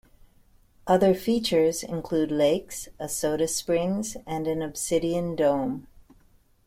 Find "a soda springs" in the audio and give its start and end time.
2.99-4.17